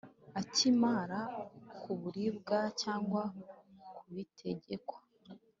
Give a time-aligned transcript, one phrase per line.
[0.39, 1.19] Akimara
[1.81, 3.21] kuburirwa cyangwa
[3.97, 4.97] kubitegekwa